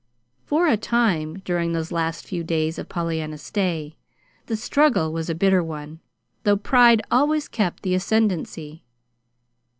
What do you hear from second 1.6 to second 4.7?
those last few days of Pollyanna's stay, the